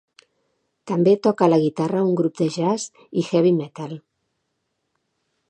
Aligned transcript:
També 0.91 1.11
toca 1.27 1.49
la 1.51 1.59
guitarra 1.65 1.99
a 1.99 2.07
un 2.07 2.15
grup 2.21 2.41
de 2.41 2.49
jazz 2.57 2.89
i 3.23 3.27
heavy 3.29 3.53
metal. 3.61 3.95